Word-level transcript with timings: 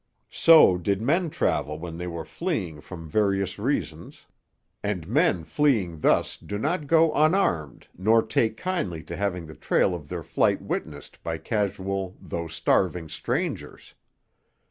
So 0.33 0.79
did 0.79 0.99
men 0.99 1.29
travel 1.29 1.77
when 1.77 1.97
they 1.99 2.07
were 2.07 2.25
fleeing 2.25 2.81
from 2.81 3.07
various 3.07 3.59
reasons, 3.59 4.25
and 4.81 5.07
men 5.07 5.43
fleeing 5.43 5.99
thus 5.99 6.37
do 6.37 6.57
not 6.57 6.87
go 6.87 7.13
unarmed 7.13 7.87
nor 7.95 8.23
take 8.23 8.57
kindly 8.57 9.03
to 9.03 9.15
having 9.15 9.45
the 9.45 9.53
trail 9.53 9.93
of 9.93 10.09
their 10.09 10.23
flight 10.23 10.59
witnessed 10.59 11.21
by 11.21 11.37
casual 11.37 12.17
though 12.19 12.47
starving 12.47 13.09
strangers. 13.09 13.93